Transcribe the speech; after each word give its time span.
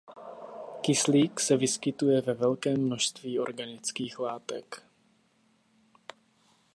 Kyslík 0.81 1.39
se 1.39 1.57
vyskytuje 1.57 2.21
ve 2.21 2.33
velkém 2.33 2.85
množství 2.85 3.39
organických 3.39 4.19
látek. 4.19 4.83